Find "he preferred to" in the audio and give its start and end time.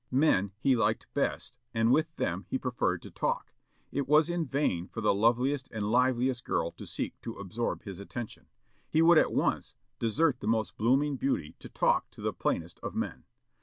2.49-3.11